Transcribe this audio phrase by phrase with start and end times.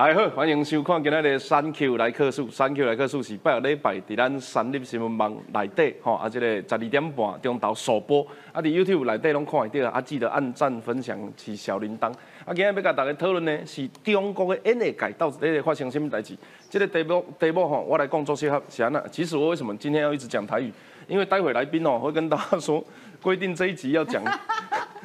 [0.00, 2.48] 大家好，欢迎收看今日的三 Q 来客数。
[2.48, 12.10] 三 Q 来客数是拜六礼拜伫咱三立新闻网内底吼，啊，这个十二点半中昼首播，啊，伫 YouTube 内底拢看会到，啊，记得按赞、分享、起小铃铛。
[12.46, 16.34] 啊，今日要甲大家讨论呢，是中国的演艺界到底发生什么代志？
[16.70, 19.04] 这个题目题目吼，我来讲做适合是安那。
[19.08, 20.72] 其实我为什么今天要一直讲台语？
[21.08, 22.82] 因为待会来宾哦会跟大家说，
[23.20, 24.24] 规定这一集要讲，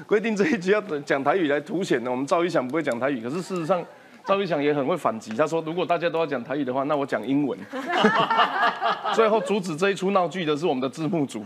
[0.08, 3.84] 规定这一集要讲台语来凸显呢，我们赵一翔不会讲台语，可是事实上。
[4.26, 7.58] 赵一翔也很会反击，他说：“如果大家都要讲台语的话，那我讲英文。
[9.14, 11.44] ”最后阻止这一出闹剧的是我们的字幕组，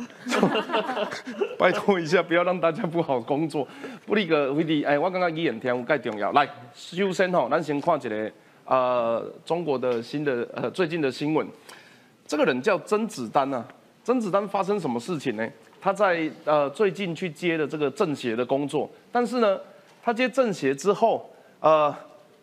[1.57, 3.67] 拜托一下，不要让大家不好工作。
[4.05, 6.31] 不离个威力，哎，我刚刚一眼听有介重要。
[6.31, 8.31] 来，首先吼，咱先看一个
[8.63, 11.45] 呃中国的新的呃最近的新闻。
[12.25, 13.65] 这个人叫甄子丹啊，
[14.05, 15.45] 甄子丹发生什么事情呢？
[15.81, 19.59] 他在呃最近去接了这个政协的工作，但是呢，
[20.01, 21.93] 他接政协之后，呃。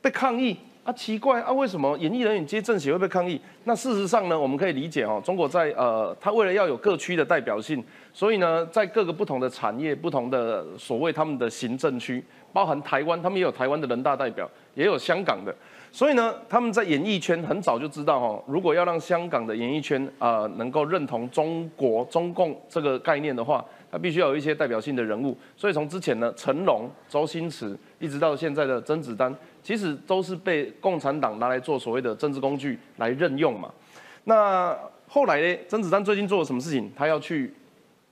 [0.07, 3.41] 被抗议啊，奇怪啊，为什么演艺人员接政协会被抗议？
[3.65, 7.83] 那事实上呢，我们可以理解哦，中国在呃，他为了要有各区的代表性，
[8.13, 15.53] 所以呢，在各个不同的产业、不同的所谓他们的行政区，包含台湾，他们也有台湾的人大代表，也有香港的，
[15.91, 23.65] 所以呢，他们在演艺圈很早就知道哈，如果要让香港的演艺圈啊能够认同中国中共这个概念的话。
[23.89, 29.33] 他必须要有一些代表性的人物，所以从之前呢，成龙、周星驰，一直到现在的甄子丹，
[29.67, 33.69] 其实都是被共产党拿来做所谓的政治工具来任用嘛。
[34.23, 36.89] 那后来呢，甄子丹最近做了什么事情？
[36.95, 37.52] 他要去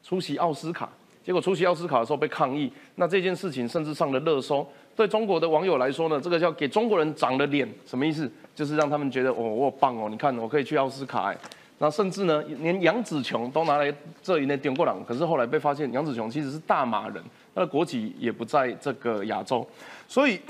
[0.03, 0.89] 出席奥斯卡，
[1.23, 4.67] 结果出席奥斯卡的时候被抗议，那这件事情甚至上了热搜。
[4.97, 8.29] 对中国的网友来说呢，这个叫给中国人长了脸，什么意思？
[8.53, 11.39] 就是让他们觉得哦，我棒哦，你看我可以去奥斯卡哎。
[11.79, 17.23] 那甚至呢，连杨紫琼都拿来这一类点过朗，可是后来被发现杨紫琼其实是大马人，
[17.55, 19.65] 他的国籍也不在这个亚洲，
[20.09, 20.41] 所以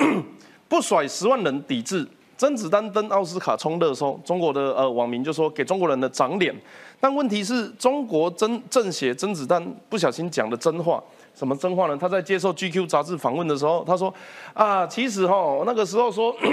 [0.69, 6.55] 不甩十万人抵制，甄子丹登奥斯卡冲热搜，中国的呃网民就说给中国人的长脸，
[7.01, 11.03] 但问题是中国真政协甄子丹不小心讲的真话，
[11.35, 11.97] 什么真话呢？
[11.97, 14.13] 他在接受 GQ 杂志访问的时候，他说
[14.53, 16.35] 啊，其实哈那个时候说。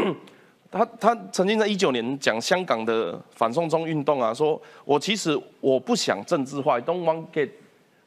[0.73, 7.49] 他他曾经在一九年讲香港的反送中运动啊，说我其实我不想政治化，I don't want get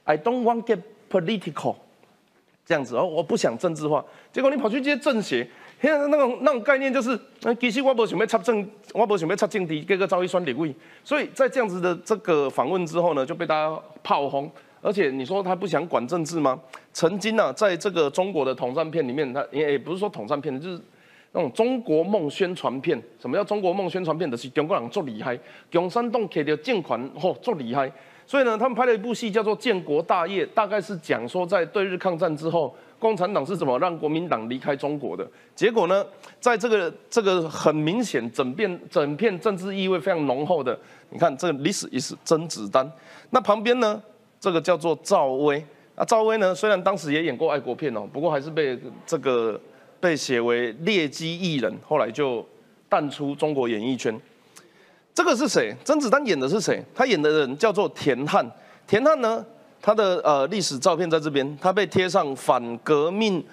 [0.05, 1.77] I don't want get political，
[2.65, 4.03] 这样子哦，我不想政治化。
[4.33, 5.47] 结果你跑去接政协，
[5.81, 7.19] 现在那种那种概念就是，
[7.61, 10.75] 其实我不想要插政，我不想要插政敌，各个招一双点位。
[11.03, 14.51] 所以在这样子的这个访问之后呢，就被大家炮轰。
[14.81, 16.61] 而且你说他不想管政治吗？
[16.93, 20.81] 曾经呢，在这个中国的统战片里面，他也不是说统战片，就是。
[21.37, 24.31] 那种中国梦宣传片，什么叫中国梦宣传片？
[24.31, 25.37] 的是中国人做厉害，
[25.73, 27.91] 共产党给的建款吼做厉害，
[28.25, 35.27] 所以呢，他们拍了一部戏叫做《建国大业》，大概是讲说在对日抗战之后，共产党是怎么让国民党离开中国的。
[35.55, 36.05] 结果呢，
[36.41, 40.79] 在这个这个很明显整片整片政治意味非常浓厚的，
[41.11, 42.91] 你看这个历史也是甄子丹，
[43.31, 44.03] 那旁边呢，
[44.39, 45.65] 这个叫做赵薇，
[45.97, 49.61] 那赵薇呢，虽然当时也演过爱国片哦，不过还是被这个。
[50.01, 52.47] 被写为劣迹艺人，后来就
[52.91, 54.15] 淡出中国演艺圈。
[55.15, 55.75] 这个是谁？
[55.83, 56.85] 甄子丹演的是谁？
[56.95, 58.47] 他演的人叫做田汉。
[58.87, 59.43] 田汉呢，
[59.85, 63.45] 他的呃历史照片在这边，他被贴上反革命、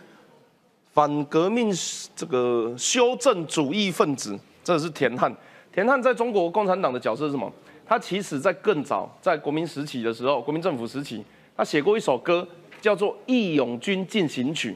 [0.94, 1.70] 反革命
[2.16, 4.40] 这个修正主义分子。
[4.64, 5.30] 这是田汉。
[5.74, 7.52] 田汉在中国共产党的角色是什么？
[7.86, 11.22] 他其实在更早，在国民时期的时候，国民政府时期，
[11.58, 12.48] 他写过一首歌，
[12.80, 14.72] 叫做《义勇军进行曲》。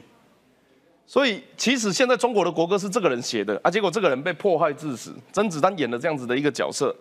[1.06, 5.14] 所以，其实现在中国的国歌是这个人写的啊，结果这个人被迫害致死。
[5.32, 6.94] 甄子丹演的这样子的一个角色。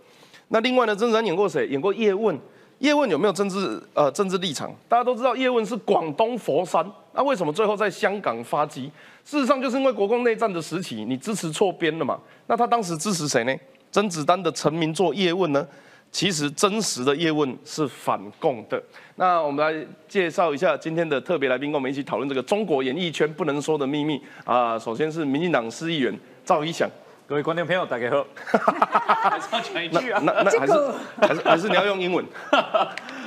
[0.47, 1.67] 那另外呢，甄子丹演过谁？
[1.67, 2.39] 演过叶问。
[2.79, 4.73] 叶问有没有政治呃政治立场？
[4.87, 8.91] 大家都知道叶问是广东佛山，那为什么最后在香港发迹？
[9.23, 12.19] 事实上就是因为国共内战的时期，你支持错边了嘛。
[12.47, 13.55] 那他当时支持谁呢？
[13.91, 15.65] 甄子丹的成名作叶问呢？
[16.11, 18.81] 其实真实的叶问是反共的。
[19.15, 24.77] 那我们来介绍一下今天的特别来宾，跟我们一起讨论这个中国演艺圈不能说的秘密啊。
[24.79, 26.89] 首先是民进党市议员赵一翔，
[27.27, 28.23] 各位观众朋友大家好。
[28.37, 30.21] 还是要讲一句啊？
[30.23, 30.73] 那那还是
[31.19, 32.23] 还是还是你要用英文。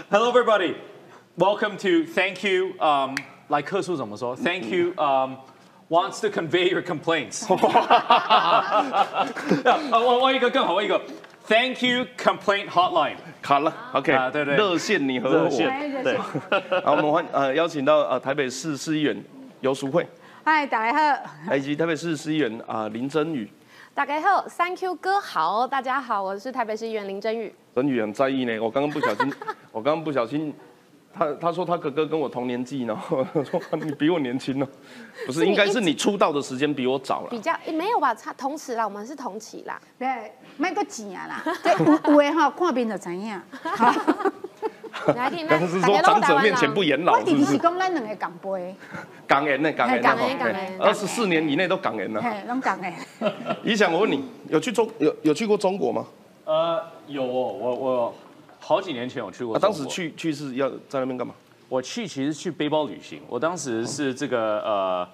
[0.09, 0.77] Hello everybody,
[1.37, 2.75] welcome to Thank you.
[2.79, 3.17] Um,
[3.49, 4.93] 来客诉怎么说？Thank you.
[4.93, 5.39] Um,
[5.89, 7.45] wants to convey your complaints.
[9.91, 11.01] 我我一个更好，我一个。
[11.49, 13.17] Thank you, complaint hotline。
[13.43, 16.17] 卡了，OK，对对，热线你和我，对。
[16.85, 19.25] 好，我们欢呃邀请到呃台北市市议员
[19.61, 20.07] 游淑慧。
[20.45, 21.57] 嗨，大家好。
[21.57, 23.51] 以及台北市市议员啊林真宇。
[23.99, 27.53] 大家好，Thank you 哥好，大家好，我是台北市议员林真宇。
[27.75, 29.35] 真宇很在意呢，我刚刚不小心，
[29.73, 30.55] 我刚刚不小心。
[31.13, 34.69] 他他说他哥哥跟我同年纪呢，说你比我年轻呢，
[35.27, 37.31] 不是，应该是你出道的时间比我早了。
[37.31, 39.81] 比较没有吧，差同时啦，我们是同期啦。
[39.99, 43.43] 对，卖个钱啊啦， 这有有的哈，看面就知影。
[45.15, 48.75] 来听，刚是说长者面前不言老，我弟弟是讲咱两个港杯，
[49.27, 52.93] 港人呢，港人港人港人，二十四年以内都港人了，嘿，拢港人。
[53.63, 56.07] 怡翔，我问你，有去中有有去过中国吗？
[56.45, 58.15] 呃，有哦，我我
[58.59, 59.59] 好几年前有去过。
[59.59, 61.35] 当时去去是要在那边干嘛？
[61.69, 63.21] 我去其实去背包旅行。
[63.29, 65.09] 我当时是这个呃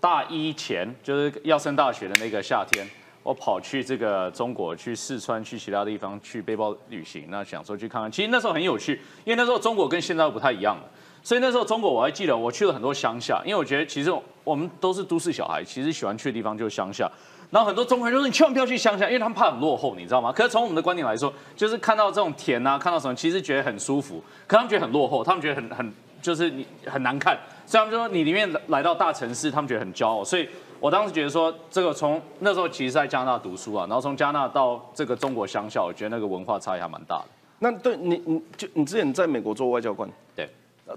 [0.00, 2.84] 大一前，就是要升大学的那个夏天，
[3.22, 7.26] 我跑去这个中国，去四川，去其他地方去背包旅行。
[7.28, 10.82] 那想说去看看，其实那时候很有趣，因为那时候中国跟现在不太一样了。
[11.22, 17.08] 所以那时候中国我还记得，我去了很多乡下，因为我觉得其实我们都是都市小孩，其实喜欢去的地方就是乡下。
[17.48, 20.32] 然后很多中国人就说你千万不要去乡下，因为他们怕很落后，你知道吗？
[20.32, 24.20] 可是从我们的观点来说，就是看到这种田啊，看到什么，其实觉得很舒服。
[24.48, 25.92] 可他们觉得很落后，他们觉得很很
[26.22, 27.38] 就是你很难看。
[27.66, 30.24] 所以他们说你里面来到大城市，他们觉得很骄傲。
[30.24, 30.48] 所以
[30.80, 37.24] 我当时觉得说，这个从那时候其实在加拿大读书啊，然后从加拿大到这个中国乡下，我觉得那个文化差异还蛮大的。
[37.58, 40.48] 那对你，你就你之前在美国做外交官，对，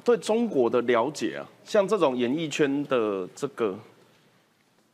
[0.05, 3.77] 对中国的了解啊，像这种演艺圈的这个。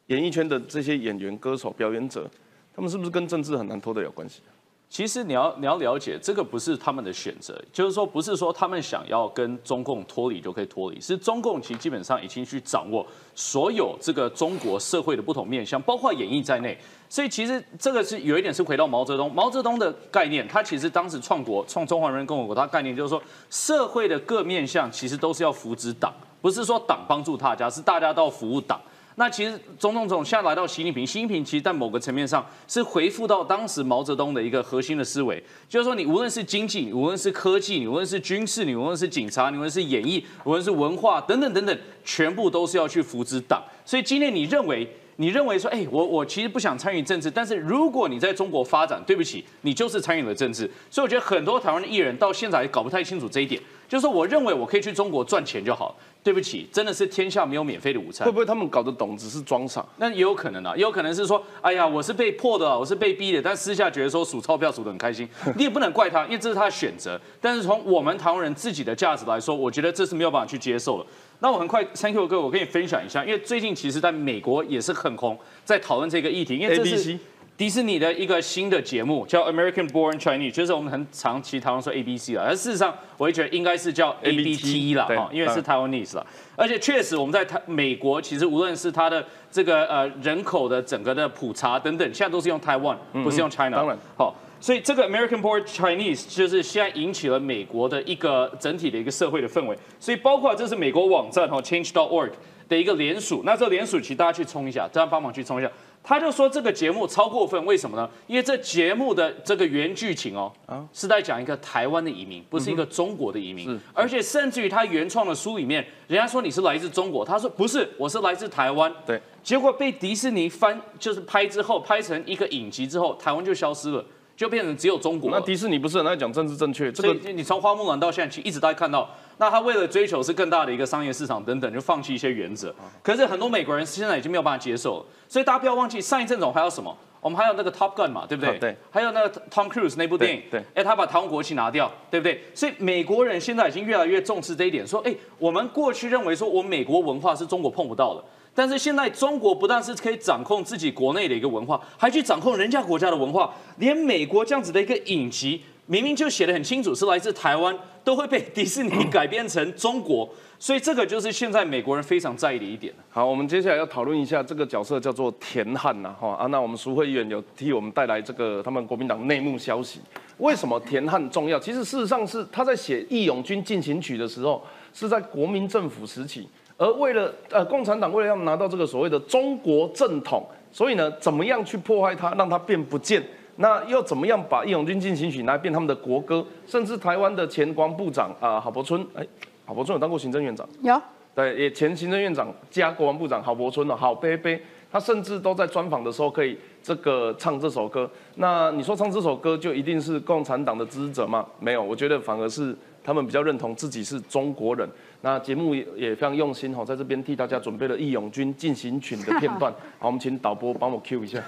[0.07, 2.30] 演艺圈的这些演员、歌手、表演者，
[2.75, 4.42] 他们是不是跟政治很难脱得了关系？
[4.91, 16.77] 其实你要你要了解，这个不是他们的选择，就是说不是说他们想要跟中共脱离就可以脱离，是中共其实基本上已经去掌握所有这个中国社会的不同面向，包括演艺在内。
[17.07, 28.77] 所以其实这个是有一点是回到毛泽东，毛泽东的概念，他其实当时创国创中华人民共和国，他概念就是说社会的各面向其实都是要扶植党，不是说党帮助大家，是大家都要服务党。
[29.16, 43.62] 那其实种种种，现在来到习近平，习近平其实在某个层面上是回复到当时毛泽东的一个核心的思维，就是说你无论是经济，你无论是科技，你无论是军事，你无论是警察，你无论是演艺，无论是文化等等等等，全部都是要去扶持党。
[43.86, 44.88] 所以今天你认为，
[45.18, 50.69] 你认为说，哎，我我其实不想参与政治，但是如果你在中国发展，对不起，你就是参与了政治。
[50.90, 55.93] 所以我觉得很多台湾的艺人到现在也搞不太清楚这一点，就是我认为我可以去中国赚钱就好。
[56.23, 58.23] 对不起，真的是天下没有免费的午餐。
[58.23, 59.83] 会不会他们搞得懂，只是装傻？
[59.97, 65.27] 那也有可能啊，也有可能是说，哎呀，我是被迫的，我是被逼的，但私下觉得说数钞票数得很开心。
[65.57, 67.19] 你也不能怪他，因为这是他的选择。
[67.41, 71.05] 但是从我们台湾人自己的价值来说，我觉得这是没有办法去接受的。
[71.39, 75.35] 那我很快，Thank you 哥，我跟你分享一下，因为最近其实在美国也是很红，
[75.65, 77.17] 在讨论这个议题，因为这是。
[77.62, 86.25] 迪士尼的一个新的节目叫 American Born Chinese，就是我们很长期台湾说 ABC 了，而事实上我会觉得应该是叫 ABT 了哈，因为是 Taiwanese 了。
[86.56, 93.78] 而且确实我们在台美国，其实无论是它的这个呃人口的整个的普查等等，现在都是用 Taiwan，不是用 China。
[93.78, 99.78] 当然，好，所以这个 American Born Chinese 就是现在引起了美国的一个整体的一个社会的氛围。
[100.00, 102.31] 所以包括这是美国网站哈 Change.org
[102.68, 105.70] 的一个联署，那这个联署其实大家去冲一下，大家帮忙去冲一下。
[106.03, 108.10] 他就说这个节目超过分，为什么呢？
[108.27, 113.79] 因为这节目的这个原剧情哦，啊，是在讲一个台湾的移民，不是一个中国的移民。
[113.93, 118.91] 而且甚至于他原创的书里面，人家说你是来自中国，他说不是，我是来自台湾。
[119.05, 119.22] 对。
[119.43, 124.03] 结果被迪士尼翻，就是拍之后拍成一个影集之后，台湾就消失了，
[124.41, 125.29] 就变成只有中国。
[125.29, 126.91] 那迪士尼不是很爱讲政治正确？
[126.91, 129.07] 这个你从花木兰到现在，其实一直都在看到。
[129.38, 132.74] 那他为了追求是更大的一个商业市场等等，就放弃一些原则。
[133.03, 136.98] 可是很多美国人现在已经没有办法接受了，所以大家不要忘记上一阵总还有什么？
[137.21, 138.57] 我们还有那个 Top Gun 嘛，对不对？
[138.57, 138.75] 对。
[138.89, 140.63] 还有那个 Tom Cruise 那部电影，对。
[140.74, 142.41] 哎，他把台湾国旗拿掉，对不对？
[142.55, 155.62] 所以美国人现在已经越来越重视这一点，说，哎，我们过去认为说我美国文化是中国碰不到的，但是现在中国不但是可以掌控自己国内的一个文化，还去掌控人家国家的文化，连美国这样子的一个影集。
[155.88, 162.93] 明明就写的很清楚，是来自台湾，都会被迪士尼改编成中国，所以这个就是现在美国人非常在意的一点。
[163.10, 170.00] 好，我们接下来要讨论一下这个角色叫做田汉呐，哈啊，那我们苏慧议员有替我们带来这个他们国民党内幕消息。
[170.38, 171.60] 为什么田汉重要？
[171.60, 176.48] 其实事实上是他在写《义勇军进行曲》的时候，是在国民政府时期，
[176.81, 183.23] 而为了呃共产党为了要拿到这个所谓的中国正统，所以呢，怎么样去破坏它，让它变不见？
[183.57, 186.43] 那又怎么样把《义勇军进行曲》拿来变他们的国歌？
[186.65, 189.23] 甚至台湾的前国防部长啊，郝柏村，哎，
[189.63, 191.00] 郝柏村有当过行政院长，有，
[191.35, 194.59] 对，也前行政院长加国防部长郝柏村哦，郝贝贝，
[194.91, 198.09] 他甚至都在专访的时候可以这个唱这首歌。
[198.38, 201.45] 那你说唱这首歌就一定是共产党的支持者吗？
[201.59, 204.89] 没有，我觉得反而是他们比较认同自己是中国人。
[205.22, 209.72] 那节目也也非常用心哈，在这边替大家准备了《义勇军进行曲》的片段。
[210.00, 211.44] 好，我们请导播帮我 cue 一下。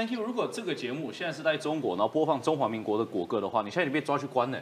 [0.00, 0.22] Thank you。
[0.22, 4.58] 如果这个节目现在是在中国，然后播放中华民国的国歌的话，你现在就被抓去关了。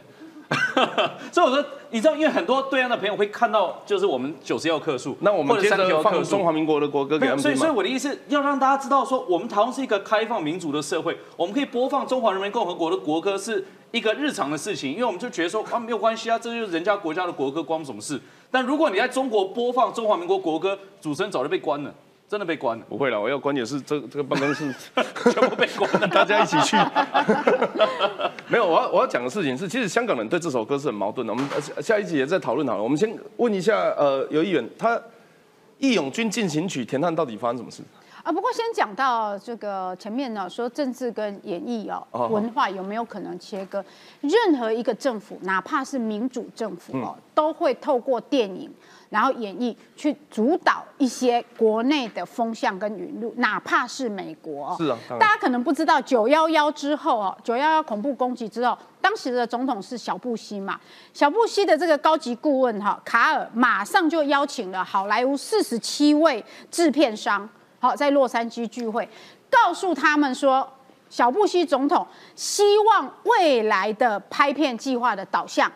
[1.31, 18.19] 所以我说，你知道，因为很多对岸的朋友会看到，就是我们九十要克数，那我们接着放中华民国的国歌给他们所以，所以我的意思要让大家知道说，我们台湾是一个开放民主的社会，我们可以播放中华人民共和国的国歌是一个日常的事情，因为我们就觉得说啊没有关系啊，这就是人家国家的国歌，关我们什么事？
[18.51, 21.95] 但如果你在中国播放中华民国国歌，主持人早就被关了，
[22.29, 24.71] 真的被关了，不会了，我要关也是这这个办公室，
[25.33, 26.07] 全部被关了。
[26.07, 26.77] 大家一起去。
[28.47, 31.33] 没有，我要我要讲的事情是，其实香港人对这首歌是很矛盾的。
[31.33, 32.83] 我们呃下下一集也在讨论好了。
[32.83, 34.95] 我们先问一下，呃，有议员，他
[35.79, 37.81] 《义勇军进行曲》田汉到底发生什么事？
[38.29, 43.83] 啊，不过先讲到这个前面呢，说政治跟演艺哦哦，文化有没有可能切割？
[44.21, 48.71] 任何一个政府，哪怕是民主政府哦，嗯都会透过电影，
[49.09, 54.75] 然后演绎去主导一些国内的风向跟舆论，哪怕是美国哦。
[54.77, 60.79] 是啊大家可能不知道，九幺幺之后哦，九幺幺恐怖攻击之后，当时的总统是小布希嘛，
[61.15, 67.49] 小布希的这个高级顾问哈卡尔马上就邀请了好莱坞四十七位制片商。
[67.79, 69.07] 好，在洛杉矶聚会，
[69.49, 70.69] 告诉他们说，
[71.09, 72.05] 小布希总统
[72.35, 75.71] 希望未来的拍片计划的导向，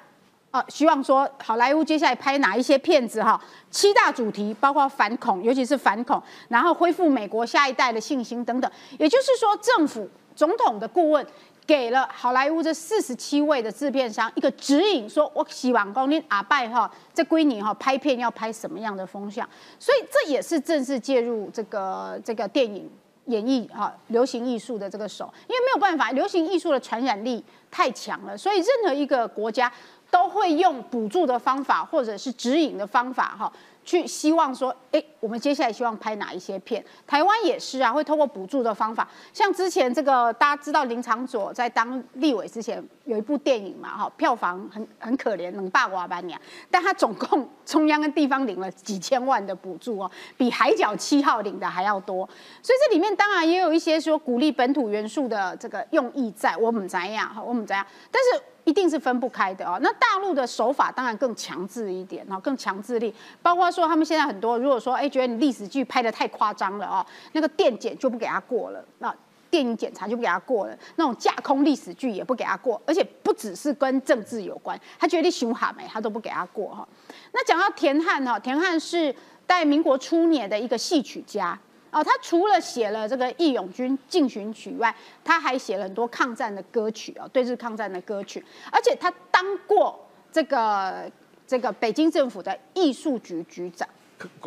[0.51, 3.41] 呃，希望说好莱坞接下来拍哪一些片子哈，
[3.71, 8.69] 七大主题包括反恐，尤其是反恐，然后恢复美国下一代的信心等等。
[8.99, 11.25] 也就是说，政府总统的顾问。
[11.65, 19.47] 给了好莱坞这四十七位的制片商一个指引，说我希望讲你阿拜哈这归你哈拍片要拍什么样的风向，
[19.79, 22.89] 所以这也是正式介入这个这个电影
[23.25, 27.41] 演绎哈流行艺术的这个手，因为没有办法，流行艺术的传染力
[27.71, 29.71] 太强了，所以任何一个国家
[30.13, 33.51] 都会用补助的方法或者是指引的方法哈。
[33.85, 36.81] 去希望说，哎，我们接下来希望拍哪一些片？
[37.05, 46.39] 台湾也是啊，会透过补助的方法，像之前这个大家知道林长佐在当立委之前有一部电影嘛，哈，票房很很可怜，冷霸瓦班娘，
[46.71, 52.25] 但他总共中央跟地方领了几千万的补助哦，比海角七号领的还要多，
[52.61, 58.43] 所以这里面当然也有一些说鼓励本土元素的这个用意在，我们怎样，我们怎样，但是。
[58.65, 59.77] 一定是分不开的哦。
[59.81, 69.13] 那大陆的手法当然更强制一点，然后更强制力，包括说他们现在很多，如果说哎觉得你历史剧拍的太夸张了哦，那个电检就不给他过了，那
[69.49, 76.87] 电影检查就不给他过了，那种架空历史剧也不给他过，而且不只是跟政治有关，他觉得你凶悍没，他都不给他过哈。
[77.31, 79.13] 那讲到田汉哈，田汉是
[79.47, 81.59] 在民国初年的一个戏曲家。
[81.93, 89.97] 哦，他除了写了这个《义勇军进行曲》以外，他还写了很多抗战的歌曲哦，对日抗战的歌曲，而且他当过
[90.31, 91.09] 这个
[91.45, 93.87] 这个北京政府的艺术局局长。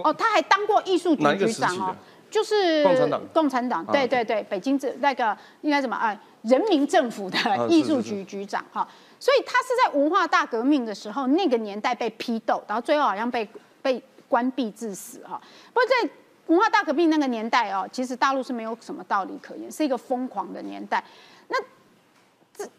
[0.03, 1.95] 哦，他还当过艺术局局长哦
[2.31, 6.19] 就是共产党共产党，对对对，北京政那个应该怎么啊？
[6.43, 8.87] 人民政府的是艺术局局长哈，
[9.21, 13.49] 所以他是在文化大革命的时候，那个年代被批斗，然后最后好像被
[13.83, 15.41] 被关闭致死哈。
[15.73, 16.11] 不过在
[16.47, 21.03] 文化大革命那个年代哦，其实大陆是没有什么道理可言，是一个疯狂的年代。
[21.49, 21.57] 那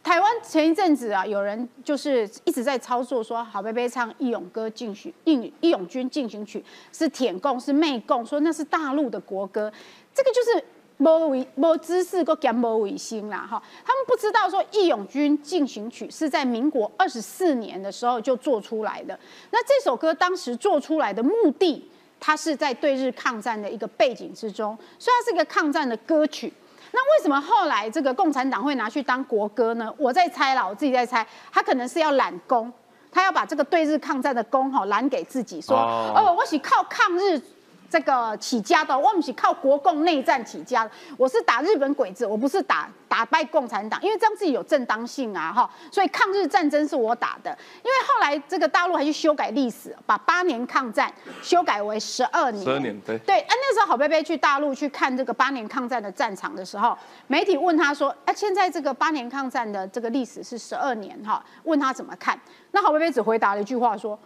[0.02, 6.60] 台湾前一阵子啊，有人就是一直在操作说，郝贝贝唱《义勇歌进行义义勇军进行曲》
[6.98, 9.72] 是舔共是媚共，说那是大陆的国歌，
[10.14, 10.64] 这个就是。
[11.00, 19.20] 没为没知识，个讲没卫星啦哈，他们不知道说《义勇军进行曲》是在民国二十四年的时候就做出来的。
[19.52, 21.88] 那这首歌当时做出来的目的，
[22.20, 26.52] 它是在对日抗战的一个背景之中，所以它是一个抗战的歌曲。
[26.92, 29.94] 那为什么后来这个共产党会拿去当国歌呢？
[29.98, 32.72] 我在猜啦，我自己在猜，他可能是要揽功，
[33.12, 37.40] 他要把这个对日抗战的功哈揽给自己，说哦哦，我是靠抗日。
[37.90, 40.92] 这个起家的，我们是靠国共内战起家的。
[41.18, 45.70] 我是打日本鬼子，我不是打打败共产党，因为这样自己有正当性啊，哈。
[45.92, 47.58] 所以抗日战争是我打的。
[47.78, 52.64] 因为后来这个大陆还去修改历史，把八年抗战修改为十二年。
[52.64, 62.38] 十二年对对，啊，那时候郝贝贝去大陆去看这个八年抗战的战场的时候，媒体问他说：“啊，现在这个八年抗战的这个历史是十二年哈？”问他怎么看，
[62.72, 64.18] 那郝贝贝只回答了一句话说：“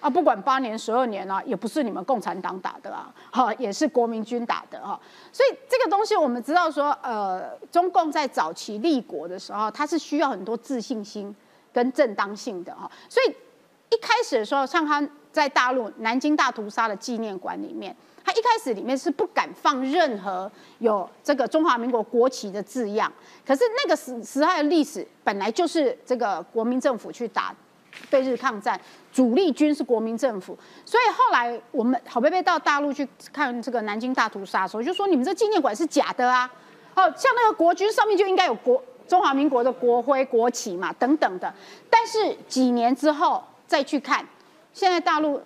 [0.00, 4.98] 啊，不管八年、十二年啊，也不是你们共产党打的啊，哈，也是国民军打的哈。
[5.30, 11.34] 所以这个东西我们知道说，呃，中共在早期立国的时候，它是需要很多自信心
[11.72, 12.90] 跟正当性的哈。
[13.08, 13.30] 所以
[13.94, 23.12] 一开始的时候，像他在大陆南京大屠杀的纪念馆里面，他一开始里面是不敢放任何有这个中华民国国旗的字样。
[23.46, 27.54] 可是那个时时代的历史本来就是这个国民政府去打
[28.08, 28.80] 对日抗战，
[29.12, 36.50] 主力军是国民政府，所以后来我们好贝贝到大陆去看这个南京大屠杀的时候，就说你们这纪念馆是假的啊！
[36.94, 41.52] 哦，像那个国军上面就应该有国中华民国的国徽、国旗嘛，等等的。
[41.88, 44.24] 但是几年之后再去看，
[44.72, 45.40] 现在大陆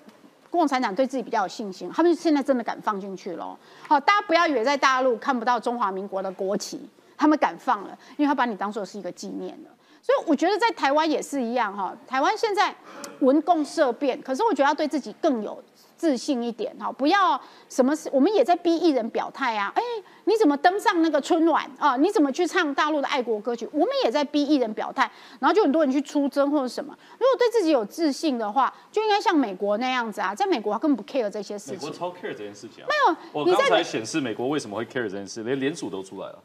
[0.51, 3.59] 共产党对自己比较有信心，他们现在真的敢放进去了。
[3.89, 9.71] 好，大家不要以为在大陆看不到中华民国的国旗，他们敢放了，因为他把你当做是一个纪念了。
[10.05, 12.75] 所以我觉得在台湾也是一样哈，台湾现在
[13.21, 15.59] 文共色变，可是我觉得要对自己更有
[15.97, 19.83] 自信一点哈，不要什么事，我们也在逼艺人表态啊，哎，
[20.25, 21.97] 你怎么登上那个春晚啊？
[21.97, 23.67] 你怎么去唱大陆的爱国歌曲？
[23.73, 26.95] 我们也在逼艺人表态，然后就很多人去出征或者什么。
[27.19, 31.77] 如果对自己有自信的话，就应该像美国那样子啊，在美国他根本不 care 这些事情。
[31.77, 32.87] 美国超 care 这件事情啊。
[32.87, 36.39] 没有，我刚才显示美国为什么会 care 这件事，连联署都出来了。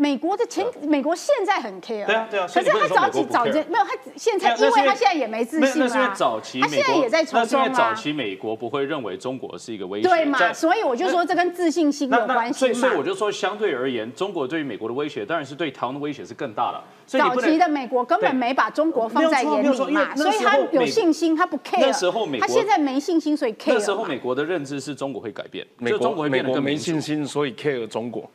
[0.00, 0.10] 不。
[0.10, 5.86] 美国的前，美国现在很 care，对啊对啊，可是他早期早没有他现在，因为他现在也没自信啊。
[5.86, 7.68] 那是因为早期，他现在也在冲锋啊。
[7.68, 10.52] 早期美国不会认为中国是一个威胁，对嘛？
[10.52, 16.82] 所以我就说这跟自信心有关系所以所以我就说，相对而言，中国对于美国的威胁，当然是对台湾的威胁是更大了。
[17.06, 21.80] 早期的美国根本没把中国放在眼里嘛，所以他有信心，他不 care。
[21.80, 23.74] 那时候美国他现在没信心，所以 care。
[23.74, 28.28] 那时候美国的认知是中国会改变，美国美国没信心，所以 care 中国。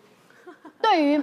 [0.81, 1.21] 对于。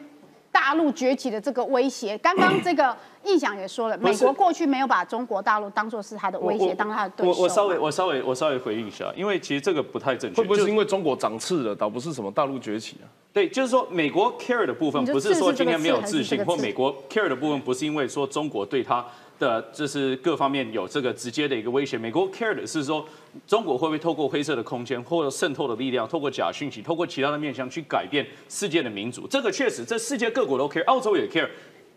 [0.52, 7.32] 大陆崛起的这个威胁，刚刚这个印象也说了，美国过去没有把中国大陆当做是他的威胁，当他的对手。
[7.32, 10.36] 我我稍微我稍微我稍微回应一下，因为其实这个不太正确。
[10.36, 13.08] 会不会是因为中国长刺了，倒不是什么大陆崛起啊？
[13.32, 19.04] 对，就是说美国 care 的部分，不是说今天没有自信，或美国 care 的部分不是因为说中国对他。
[19.42, 21.98] 的，这是各方面有这个直接的一个威胁。
[21.98, 23.04] 美国 care 的是说，
[23.44, 29.26] 中国会不会透过灰色的空间，或者渗透的力量，透过假讯息，透过其他的面向去改变世界的民主？
[29.26, 31.48] 这个确实，这世界各国都 care，澳洲也 care，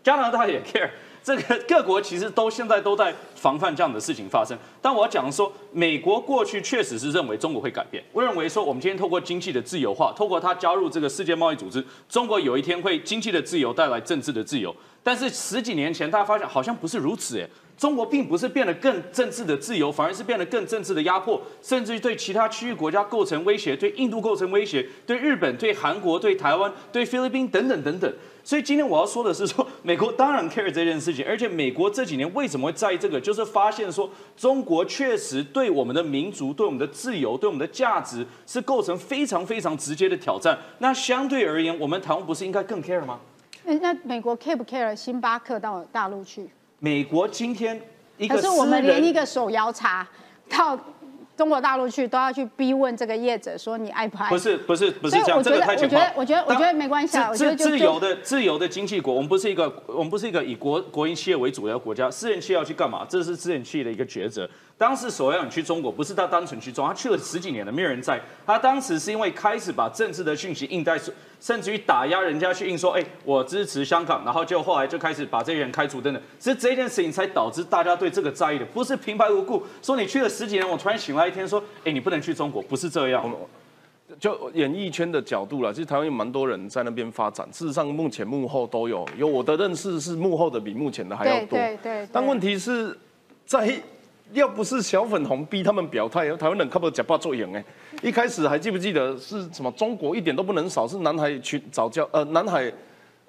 [0.02, 0.90] 加拿大也 care。
[1.22, 4.56] 这个各国其实都现在都在防范这样的事情发生。
[4.80, 14.74] 但我要讲说，美国过去确实是认为中国会改变，我认为说，我们今天透过经济的自由化，透过它加入这个世界贸易组织，中国有一天会经济的自由带来政治的自由。
[15.06, 17.48] 但是十几年前，大家发现好像不是如此，哎。
[17.78, 28.12] 中国并不是变得更政治的自由，反而是变得更政治的压迫，甚至于对其他区域国家构成威胁，对印度构成威胁，对日本、对韩国、对台湾、对菲律宾等等等等。
[28.42, 40.58] 所以今天我要说的是，说美国当然 care 这件事情，而且美国这几年为什么会在意这个，就是发现说中国确实对我们的民族、对我们的自由、对我们的价值是构成非常非常直接的挑战。
[40.78, 43.20] 那相对而言，我们台湾不是应该更 care 吗？
[43.74, 46.48] 那美国 care 不 care 星巴克到大陆去？
[46.78, 47.80] 美国今天
[48.16, 50.06] 一个，可是我们连一个手摇茶
[50.48, 50.78] 到
[51.36, 54.28] 中国大陆去都要去逼问这个业者说你爱不爱？
[54.28, 57.32] 不是不是不是这样，这个太我觉得我觉得我觉得没关系啊。
[57.32, 63.04] 自自由的自由的经济国，我们不是一个我们不是一个以国国营企业为主的国家，私人企业要去干嘛？
[63.08, 64.48] 这是私人企业的一个抉择。
[64.78, 68.20] 当时所要你去中国，不是他单纯去中，他去了十几年了，没有人在。
[68.44, 71.00] 他当时是因为开始把政治的讯息印在，
[71.40, 76.22] 甚至于打压人家去印说，哎，我支持香港，然后就后来就开始把这些人开除等等。
[76.38, 83.34] 是这件事情才导致大家对这个在意的，不是平白无故说你去了十几年，我突然醒来一天说，哎，你不能去中国，不是这样。
[84.20, 91.58] 就演艺圈的角度啦，其实台湾有蛮多人在那边发展，事实上目前幕后都有，有我的认识是幕后的比目前的还要多。
[91.58, 92.06] 对对。
[92.12, 92.94] 但问题是
[93.46, 93.80] 在。
[94.32, 97.64] 要不是小粉红逼他们表态，台湾人靠不假扮做赢哎。
[98.02, 99.70] 一开始还记不记得是什么？
[99.72, 102.70] 中国一点都不能少，是南海群早教呃南海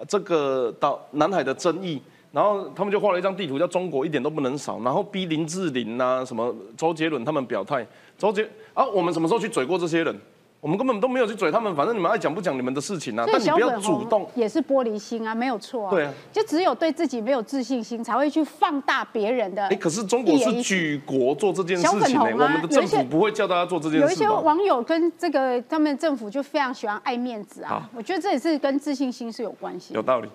[0.07, 7.85] 这个岛南海的争议，然后他们就画了一张地图，叫中国一点都不能少，然后逼林志玲呐什么周杰伦他们表态。
[8.17, 10.19] 周杰啊，我们什么时候去嘴过这些人？
[10.59, 13.23] 我们根本都没有去嘴他们，反正你们爱讲不讲你们的事情啊。
[13.31, 15.91] 但你不要主动，也是玻璃心啊，没有错啊。
[15.91, 19.67] 对啊，就只有对自己没有自信心，才会去放大别人的。
[19.67, 24.05] 哎，可是中国是举国做这件事情，我们的政府不会叫大家做这件事。
[24.05, 29.93] 有一些网友跟这个他们政府就非常喜欢爱面子啊，我觉得这也是跟自信心是有关系。
[29.93, 30.27] 有道理。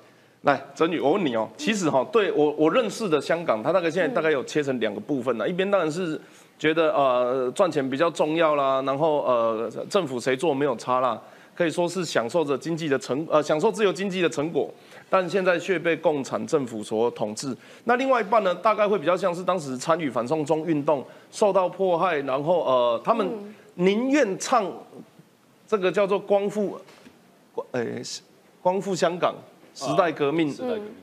[0.43, 6.21] 来，曾宇，我问你哦，其实哈，对我我认识的香港，它大概现在大概有切成两个部分呢，一边当然是。
[6.63, 11.21] 觉得呃赚钱比较重要啦，然后呃政府谁做没有差啦，
[11.57, 14.73] 可以说是享受着经济的成呃享受自由经济的成果，
[15.11, 17.53] 但现在却被共产政府所统治。
[17.83, 23.29] 那另外一半呢，大概会比较像是当时参与反送中运动受到迫害，然后呃他们
[23.75, 24.65] 宁愿唱
[25.67, 26.79] 这个叫做光复，
[27.73, 27.85] 呃
[28.61, 29.35] 光复香港
[29.75, 30.55] 时代革命，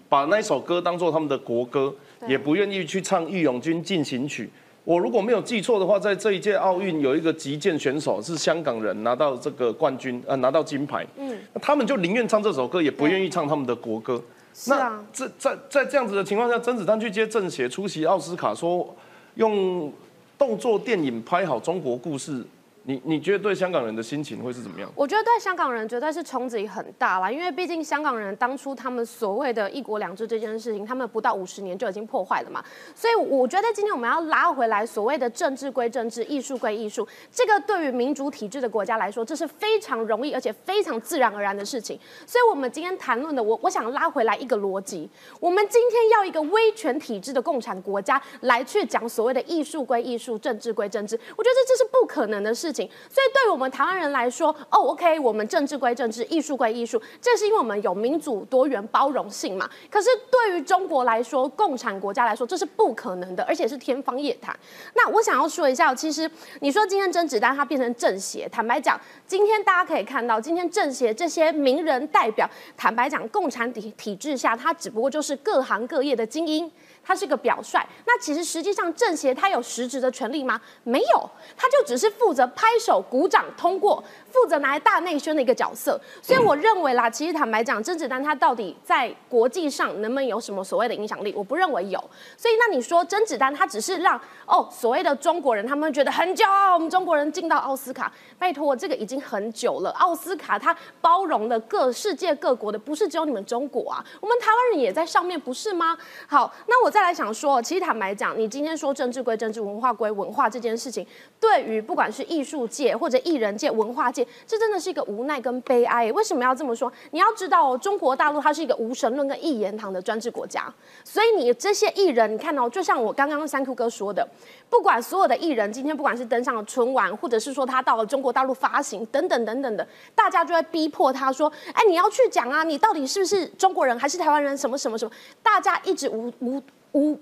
[0.07, 1.93] 把那首歌当做他们的国歌，
[2.29, 4.45] 也不愿意去唱《义勇军进行曲》。
[4.89, 11.05] 我如果没有记错的话，在这一届奥运有一个击剑选手是香港人，拿到这个冠军，呃，拿到金牌。
[11.15, 14.19] 嗯，那他们就宁愿唱这首歌，也不愿意唱他们的国歌。
[14.51, 18.95] 是啊那这在在这样子的情况下，甄子丹去接政协出席奥斯卡，说
[19.35, 19.93] 用
[20.39, 22.43] 动作电影拍好中国故事，
[22.83, 24.91] 你你觉得对香港人的心情会是怎么样？
[24.95, 32.63] 我觉得对香港人绝对是冲击很大啦，因为毕竟香港人当初他们所谓的一国两制这件事情，他们不到五十年就已经破坏了嘛，
[32.95, 41.99] 所以我觉得今天我们要拉回来，所谓的政治归政治，艺术归艺术，这个对于民主体制的国家来说，这是非常容易而且非常自然而然的事情。
[42.25, 52.87] 所以我们今天谈论的，我我想拉回来一个逻辑，我们今天要一个威权体制的共产国家来去讲所谓的艺术归艺术，政治归政治，我觉得这是不可能的事事情。
[53.09, 59.67] 所以对于我们台湾人来说，哦，OK，我们政治归政治，艺术归艺术，这是因为我们有民主、多元、包容性嘛。
[59.89, 64.55] 可是对于中国来说，共产国家来说，这是不可能的，而且是天方夜谭。
[64.93, 66.29] 那我想要说一下，其实
[66.59, 76.71] 你说今天甄子丹他变成政协，坦白讲，今天大家可以看到，今天政协这些名人代表，坦白讲，共产体体制下，他只不过就是各行各业的精英。
[77.03, 80.59] 他是个表率，那其实实际上政协他有实质的权利吗？
[80.83, 85.99] 没有，他就只是负责拍手鼓掌通过，负责拿来大内宣的一个角色。
[86.21, 91.33] 所以我认为啦，其实坦白讲，甄子丹他到底在国际上能不能有什么所谓的影响力？
[91.35, 91.99] 我不认为有。
[92.37, 99.89] 所以那你说甄子丹他只是让哦所谓的中国人他们觉得很骄傲，我们中国人进到奥斯卡，拜托这个已经很久了。
[99.91, 105.97] 奥斯卡它包容了各世界各国的，不是只有你们中国啊，我们台湾人也在上面，不是吗？
[106.27, 111.05] 好，那我再来想说，其实坦白讲，你今天说政治归政治，文化归文化这件事情，
[111.39, 116.11] 对于不管是艺术界或者艺人界、文化界，这真的是一个无奈跟悲哀。
[116.11, 116.91] 为什么要这么说？
[117.11, 120.73] 你要知道哦，中国大陆它是一个无神论跟一言堂的专制国家，
[121.03, 124.27] 所以你这些艺人，你看、哦，就像我刚刚三 Q 哥说的，
[124.69, 134.55] 不管所有的艺人今天不管是登上了春晚，或者是说他到了中国大陆发行等等等等的，大家就会逼迫他说：“哎，你要去讲啊，你到底是不是中国人还是台湾人？
[134.55, 137.19] 什么什么什么？”大家一直无无无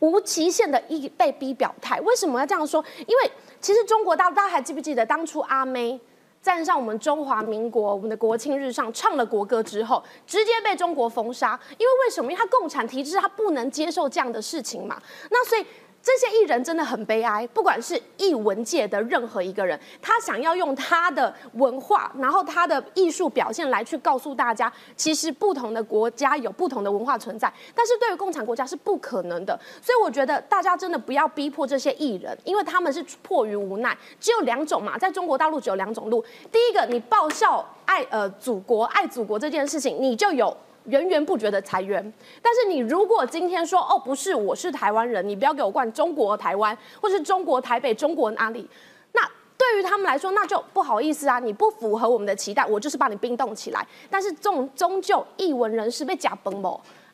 [0.00, 2.00] 无期限的一被逼表态。
[2.00, 2.84] 为什么要这样说？
[3.06, 3.30] 因为
[3.60, 6.00] 其实中国大陆大家还记不记得当初阿妹？
[6.42, 11.58] 站上我们中华民国我们的国庆日上唱了国歌之后，直接被中国封杀。
[11.78, 12.32] 因为为什么？
[12.32, 15.00] 因为他共产体制他不能接受这样的事情嘛。
[15.30, 15.64] 那所以。
[16.08, 29.60] 这些艺人真的很悲哀，不管是艺文界的任何一个人，他想要用他的文化，然后他的艺术表现来去告诉大家，其实不同的国家有不同的文化存在，但是对于共产国家是不可能的。
[29.82, 33.94] 所以我觉得大家真的不要逼迫这些艺人，因为他们是迫于无奈。
[34.18, 36.24] 只有两种嘛，在中国大陆只有两种路。
[36.50, 40.56] 第一个，你报效爱呃祖国、爱祖国这件事情，你就有。
[40.88, 48.68] 源源不绝的裁员，但是你如果今天说哦不是我是台湾人，你不要给我灌中国台湾或是中国台北、中国哪里，
[49.12, 49.20] 那
[49.56, 53.86] 对于他们来说那就不好意思啊，你不符合我们的期待，我就是把你冰冻起来。
[54.10, 56.62] 但是终终究一文人士被假崩？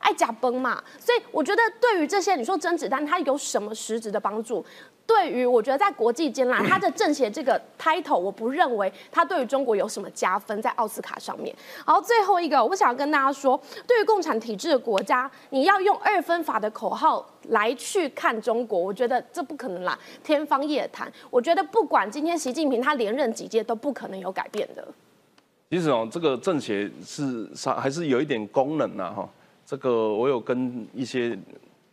[0.04, 4.64] 爱假崩嘛，所以我觉得对于这些你说甄子丹他有什么实质的帮助？
[5.06, 11.54] 对于我觉得在国际间啦， 他的政协这个 title，我不认为他对于中国有什么加分在奥斯卡上面。
[11.86, 21.10] 然后最后一个，我想要跟大家说，对于共产体制的国家，你要用二分法的口号来去看中国，我觉得这不可能啦，天方夜谭。
[21.30, 24.86] 我觉得不管今天习近平他连任几届，都不可能有改变的。
[25.70, 29.28] 其实哦，这个政协是啥还是有一点功能呐哈。
[29.66, 31.38] 这个我有跟一些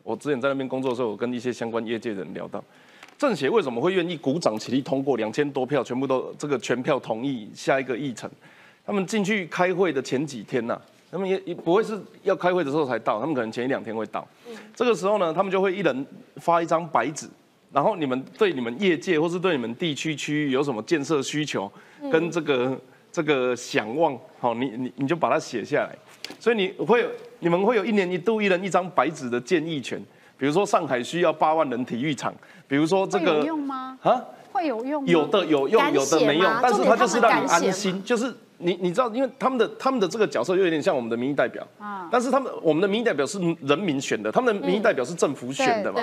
[0.03, 2.63] 我之前在那边工作的时候，我跟一些相关业界人聊到，
[3.17, 8.29] 政协为什么会愿意鼓掌起立通过两千多票，全部都这个全票同意下一个议程？
[8.85, 10.79] 他们进去开会的前几天呐、
[11.11, 14.27] 他们也也不会是要开会的时候才到，他们可能前一两天会到。
[14.75, 16.05] 这个时候呢，他们就会一人
[16.37, 17.29] 发一张白纸，
[17.71, 21.71] 然后你们对你们业界或是对你们地区区域有什么建设需求，
[22.11, 22.81] 跟这个
[23.11, 25.95] 这个想望，好，你你你就把它写下来。
[26.39, 27.07] 所以你会
[27.41, 30.01] 你们会有一年一度一人一张白纸的建议权，
[30.37, 32.33] 比如说上海需要八万人体育场，
[32.67, 33.97] 比如说这会有个用吗？
[34.01, 34.23] 啊。
[34.53, 35.05] 会有用？
[35.07, 46.01] 有的有用，有的没用，但是它就是让你安心，就是你你知道，因为他们的他们的这个角色又有点像我们的民意代表，啊但是他们我们的民意代表是人民选的，他们的民意代表是政府选的嘛，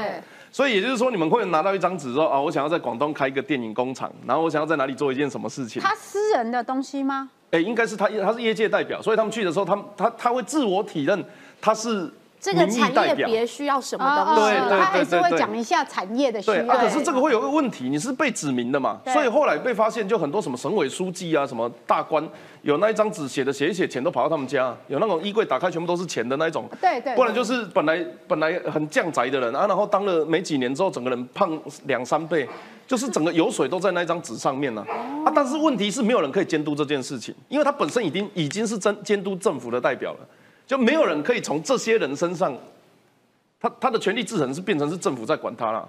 [0.51, 7.29] 所以也就是说，你们会拿到一张纸说啊，我想要在广东开一个电影工厂，然后我想要在哪里做一件什么事情，他私人的东西吗？
[7.51, 11.25] 哎，应该是他他是业界代表，所以他们去的时候，他们他他会自我体认
[11.61, 12.13] 他是。
[12.40, 14.51] 这个产业别需要什么东西？
[14.51, 16.77] 对他还是会讲一下产业的需要。
[16.77, 19.01] 可是这个会有个问题，你是被指名的嘛？
[19.07, 22.27] 所以后来被发现，就很多什么省委书记啊，什么大官，
[22.62, 26.68] 有那一张纸写的写一写，钱都跑到他们家，有那种衣柜打开全部都是钱的那一种。
[26.81, 27.16] 对对。
[27.16, 32.48] 不然就是本来本来很降宅的人啊，然后当了没几年之后，整个人胖两三倍，
[32.87, 34.85] 就是整个油水都在那一张纸上面呢。
[35.24, 40.20] 啊，但是问题是没有人可以监督这件事情，因为他本身已经已经是真监督政府的代表了。
[40.69, 42.55] 就没有人可以从这些人身上，
[43.59, 45.89] 他他的权力制衡是变成是政府在管他了，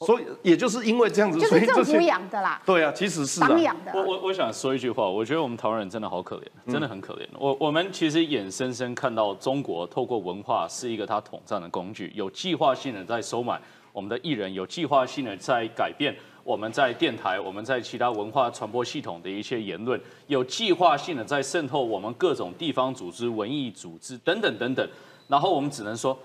[0.00, 2.62] 所以也就是因为这样子，就是政府养的啦。
[2.64, 3.92] 对啊，其实是党养的。
[3.94, 7.26] 我我我想说一句话，我觉得我们台湾人真的好可怜，真的很可怜。
[7.38, 13.60] 我我们其实眼深深看到中国透过文化是一个他统战的工具，有计划性的在收买
[13.92, 16.16] 我们的艺人，有计划性的在改变。
[16.48, 24.88] 我们在电台，我们在其他文化传播系统的一些言论，有计划性的在渗透我们各种地方组织、文艺组织等等等等。
[25.26, 26.18] 然后我们只能说，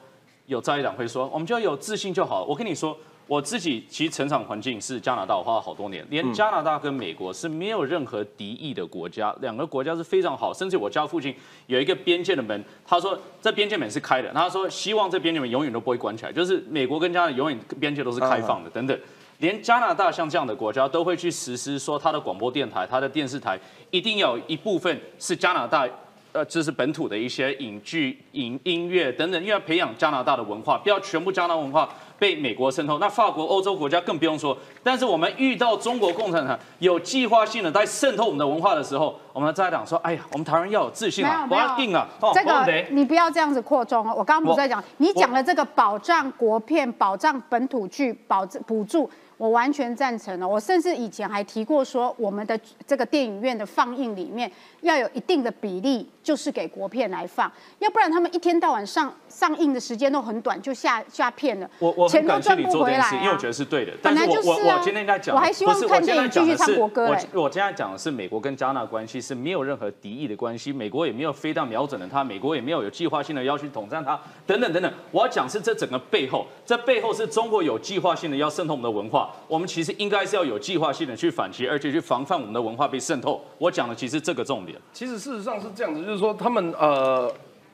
[0.45, 2.45] 有在野党会说，我们就要有自信就好。
[2.45, 6.07] 我跟你说，我自己其实成长环境是加拿大，我花了好多年。
[6.09, 10.53] 连加拿大跟美国是没有任何敌意的国家，两个国家是非常好。
[10.53, 11.35] 甚至我家附近
[11.67, 18.97] 有一个边界的门，他说这边界门是开的，他说希望这边界门永远都不会关起来，就是美国跟加拿大永远边界都是开放的等等。
[19.43, 23.59] 连加拿大像这样的国家都会去实施，说它的广播电台、它的电视台
[23.91, 25.85] 一定要有一部分是加拿大，
[26.31, 32.97] 呃，这是本土的一些影剧、影音乐等等，因为要培养加拿大的文化，不要全部加拿大文化被美国渗透。
[32.99, 34.57] 那法国、欧洲国家更不用说。
[34.81, 42.07] 但是我们遇到中国共产党有计划性的在渗透我们的文化的时候，我们在讲说，哎呀，我们台湾要有自信啊，不要定啊。
[42.33, 44.15] 这个你不要这样子扩充哦。
[44.17, 49.11] 我刚刚不是在讲，你讲了这个保障国片、保障本土剧、保补助。
[49.37, 54.49] 我完全赞成了，我甚至以前还提过说，我们的这个电影院的放映里面
[54.81, 63.91] 要有一定的比例，就是给国片来放，要不然他们一天到晚上上映的时间都很短，就下下片了，我我钱都赚不回来因为我觉得是对的。
[64.01, 74.93] 本来就是啊，我今天在讲，我还希望看电影继续唱国歌我我今天讲的是美国跟加拿大关系是没有任何敌意的关系，美国也没有飞弹瞄准了他，美国也没有有计划性的要去统战他，等等等等。
[75.11, 79.22] 我要讲是这整个背后，这背后是中国有计划性的要渗透我们的文化。
[79.47, 83.41] 我们其实应该是要有计划性的去反击，而且去防范我们的文化被渗透。
[83.57, 84.79] 我讲的其实这个重点。
[84.91, 87.31] 其实事实上是这样子，就是说他们呃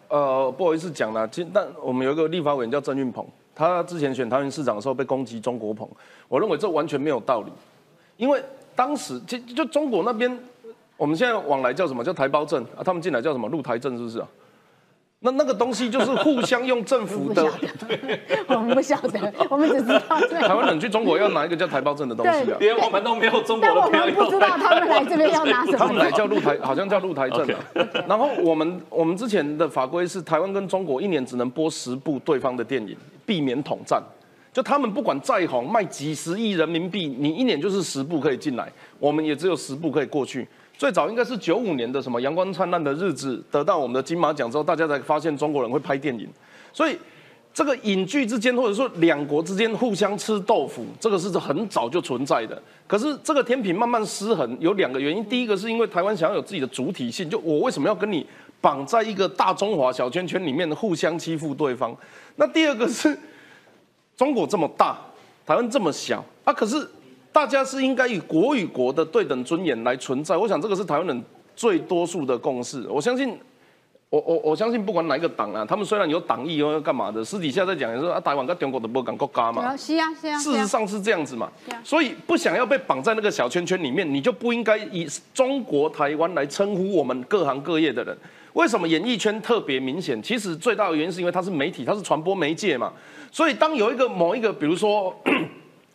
[0.07, 5.87] 呃不好意思讲了，其实但我们有一个立法委员叫郑运鹏，他之前选桃园市长的时候被攻击中国捧，
[6.27, 7.51] 我认为这完全没有道理，
[8.17, 8.43] 因为
[8.75, 10.37] 当时就就中国那边，
[10.97, 14.27] 我们现在往来叫什么叫台胞证啊，他们进来叫什么入台证，是不是啊？
[15.21, 17.45] 那那个东西就是互相用政府的，
[18.47, 19.99] 我们不晓得，我们只知道
[20.47, 27.59] 台湾人去中国要拿一个叫台胞证的东西啊，连我们都没有中国的票，不知道他们来这边要拿什么，他们来叫入台，好像叫入台证啊。
[28.07, 34.01] 然后我们我们之前的法规是台湾跟中国一年只能播十部对方的电影，避免统战。
[34.53, 40.47] 就他们不管再红，卖几十亿人民币，你一年就是十部可以进来，我们也只有十部可以过去。
[40.79, 46.25] 最早应该是九五年的什么《阳光灿烂的日子》得到我们的金马奖之后，大家才发现中国人会拍电影。
[46.71, 46.97] 所以
[47.53, 52.57] 这个影剧之间，或者说两国之间互相吃豆腐，这个是很早就存在的。
[52.87, 55.21] 可是这个天平慢慢失衡，有两个原因。
[55.25, 58.25] 第一个是因为台湾想要有自己的主体性，就我为什么要跟你
[58.61, 61.93] 绑在一个大中华小圈圈里面互相欺负对方？
[62.37, 63.19] 那第二个是
[64.15, 64.97] 中国这么大，
[65.45, 66.89] 台湾这么小啊，可是。
[67.31, 71.23] 大家是应该以国与国的对等尊严来存在，我想这个是台湾人
[71.55, 72.85] 最多数的共识。
[72.89, 73.37] 我相信，
[74.09, 79.77] 我我我相信，不管哪一个党啊，他们虽然有党意又要干嘛的，私底下在讲也是啊，台湾跟中国的不敢国家嘛。
[79.77, 80.39] 是啊是啊。
[80.39, 81.49] 事实上是这样子嘛。
[81.83, 88.17] 所以不想要被绑在那个小圈圈里面，你就不应该以中国台湾来称呼我们各行各业的人。
[88.53, 90.19] 为什么演艺圈特别明显？
[90.23, 92.91] 其实最大的原因是因为它是媒体，它是传播媒介嘛。
[93.31, 95.15] 所以当有一个某一个，比如说。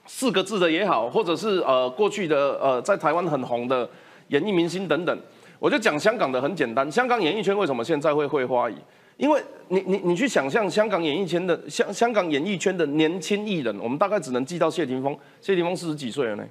[0.06, 3.88] 四个字的也好，或者是呃过去的呃在台湾很红的
[4.28, 5.18] 演艺明星等等，
[5.58, 6.90] 我就讲香港的很简单。
[6.90, 8.74] 香港演艺圈为什么现在会会花艺？
[9.16, 15.16] 因为你你你去想象香港演艺圈的香香港演艺圈的年轻艺人，我们大概只能记到谢霆锋。
[15.40, 16.44] 谢霆锋四十几岁了呢？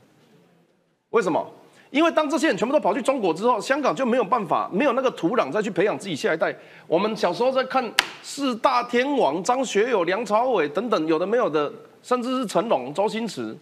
[1.09, 1.45] 为什么？
[1.91, 6.55] 因为当这些人全部都跑去中国之后，香港就没有办法，没有那个土壤再去培养自己下一代。
[6.87, 7.87] 我们小时候在看
[8.23, 11.71] 四大天王张学友、梁朝伟等等，有的没有的。
[12.03, 13.57] 甚至是成龙、周星驰，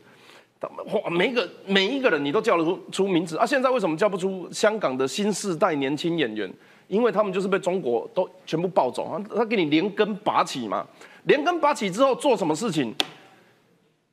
[0.60, 3.46] 哇，每一个每一个人你都叫得出出名字啊！
[3.46, 6.52] 现在为什么叫不出香港的新世代年轻演员？
[6.88, 9.24] 因为他们就是被中国都全部抱走啊！
[9.34, 10.86] 他给你连根拔起嘛，
[11.24, 12.94] 连根拔起之后做什么事情？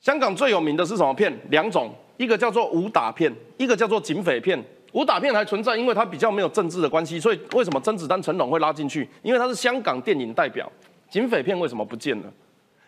[0.01, 1.37] 香港最有名的是什么片？
[1.51, 4.63] 两种，一个叫做武打片，一个叫做警匪片。
[4.93, 9.09] 武打片还存在，因为它比较没有政治的关系，所以为什么甄子丹、成龙会拉进去？
[9.23, 10.71] 因为他是香港电影代表。
[11.11, 12.33] 警匪片为什么不见了？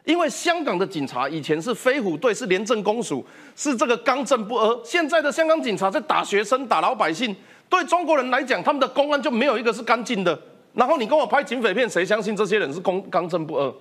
[0.05, 4.77] 因为香港的警察以前是飞虎队，是廉政公署，是这个刚正不阿。
[4.83, 7.35] 现在的香港警察在打学生、打老百姓，
[7.69, 10.39] 对中国人来讲，他们的公安就没有一个是干净的。
[10.73, 13.73] 然后你跟我拍警匪片，谁相信这些人是公刚正不阿？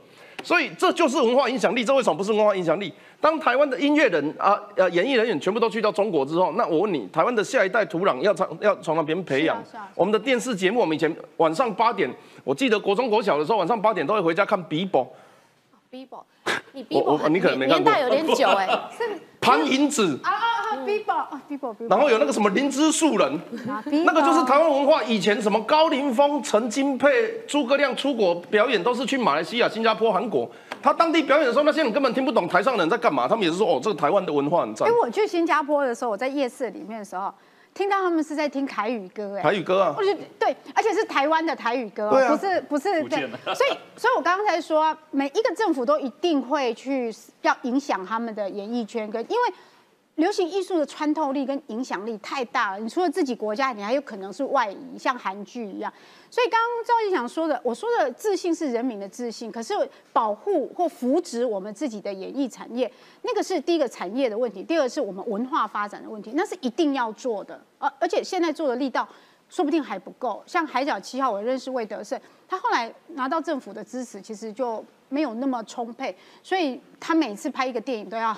[0.44, 1.84] 所以这就是文化影响力。
[1.84, 2.94] 这为什么不是文化影响力？
[3.22, 9.92] 当台湾的音乐人啊、呃演艺人员全部都去到中国之后，那我问你，台湾的下一代土壤要从要从那边培养是啊啊？
[9.96, 12.10] 我们的电视节目，我们以前晚上八点，
[12.44, 15.08] 我记得国中国小的时候，晚上八点都会回家看 Bibo。
[15.92, 16.24] Bibo，
[16.74, 18.70] 你 Bibo 你可能没看过年代有点久哎，
[19.42, 23.40] 潘迎紫，啊啊啊，Bibo 啊，Bibo 然后有那个什么灵芝树人，
[24.06, 25.04] 那个就是台湾文化。
[25.04, 27.10] 以前什么高凌风、陈金佩、
[27.48, 30.50] 诸葛亮出国表演，都是去马来西亚、新加坡、韩国。
[30.82, 34.92] 他当地表演的时候，那些人根本听不懂台上的人在干嘛，他们也是说哦，这个台湾的文化很赞哎，。
[35.02, 37.34] 我去新加坡的时候，我在夜市里面的时候，
[37.80, 39.96] 听到他们是在听台语歌，哎，台语歌啊。
[39.98, 42.36] 我，觉得对，而且是台湾的台语歌哦，对啊。
[42.36, 43.02] 不是不是对。
[43.04, 47.10] 福建的，所以所以我刚刚才说，每一个政府都一定会去
[47.42, 49.54] 要影响他们的演艺圈，跟因为。
[50.20, 55.92] 流行艺术的穿透力跟影响力太大了，你除了自己国家，你还有可能是外移，像韩剧一样。
[56.30, 59.74] 所以刚刚赵一翔说的，我说的自信是人民的自信，可是
[60.12, 67.60] 保护或扶植我们自己的演艺产业，那个是第一个产业的问题，第二是我们文化发展的问题，那是一定要做的。
[67.78, 69.08] 而而且现在做的力道
[69.48, 70.44] 说不定还不够。
[70.46, 78.36] 像《海角七号》，我认识魏德胜，他后来拿到政府的支持，其实就没有那么充沛，所以他每次拍一个电影都要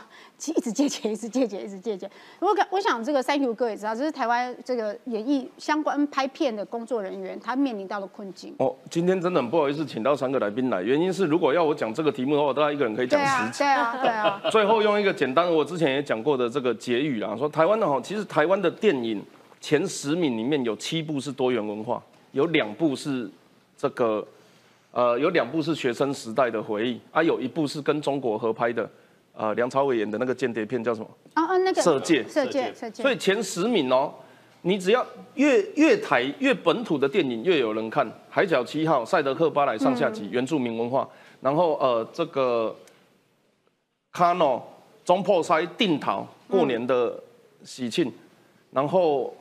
[0.55, 2.09] 一直借钱，一直借钱，一直借钱。
[2.39, 8.55] 我感我想这个 Thank you 哥也知道，这是台湾这个演艺相关拍片的工作人员他面临到的困境。
[8.57, 13.59] 哦，今天真的很不好意思，请到三个来宾来，原因是如果要我讲这个题目的话，我大概一个人可以讲十，集。
[13.59, 14.41] 对啊，对啊。
[14.49, 19.21] 最后用一个简单的，我之前也讲过的这个结语啦，说台湾的哈，其实台湾的电影
[19.59, 23.29] 前十名里面有七部是多元文化，有两部是
[23.77, 24.25] 这个，
[24.91, 28.89] 呃，有两部是学生时代的回忆，啊，有一部是跟中国合拍的，
[29.33, 31.07] 呃，梁朝伟演的那个间谍片叫什么？
[31.33, 32.75] 啊啊，那个射箭射箭。
[32.93, 34.13] 所以前十名哦，
[34.63, 41.07] 你只要越越台越本土的电影越有人看，《海角七号》《赛德克巴莱上下集》原住民文化，
[41.39, 42.75] 然后呃这个
[44.11, 44.61] 卡诺
[45.05, 47.17] 中破塞定陶过年的
[47.63, 48.11] 喜庆，
[48.71, 49.33] 然后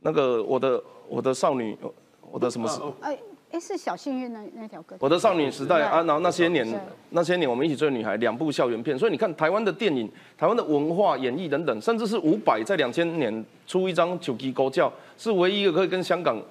[0.00, 1.76] 那个我的我的少女
[2.22, 3.16] 我的什么时哎
[3.52, 4.96] 哎，是小幸运那那条歌。
[4.98, 6.66] 我的少女时代啊，然后那些年，
[7.10, 16.42] 那些年我们一起追的女孩，两部校园片，所以你看台湾的电影、台湾的文化演绎等等，甚至是伍佰在两千年出一张《九级狗叫》，是唯一一个可以跟香港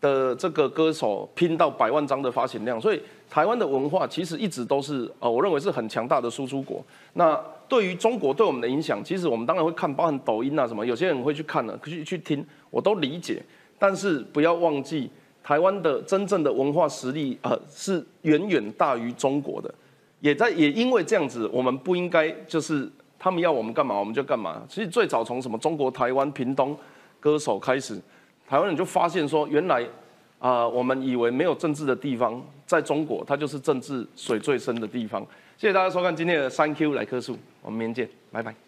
[0.00, 6.82] 的这个歌手拼到百万张的发行量，所以台湾的文化其实一直都是呃，我认为是很强大的输出国。
[7.14, 7.38] 那
[7.68, 13.42] 对于中国对我们的影响，其实我们当然会看，包含抖音啊什么，有些人会去看了，去去听，我都理解，
[13.76, 15.10] 但是不要忘记。
[15.44, 19.72] 台湾的真正的文化实力，呃，是远远大于中国的，
[20.20, 24.62] 也在也因为这样子，我们不应该就是他们要我们干嘛我们就干嘛。
[24.68, 26.74] 其实最早从什么中国台湾屏东
[27.20, 28.00] 歌手开始，
[28.48, 29.86] 台湾人就发现说，原来
[30.38, 35.22] 啊、我们以为没有政治的地方，在中国它就是政治水最深的地方。
[35.56, 38.63] 谢谢大家收看今天的三 Q 来棵树，我们明天见，拜拜。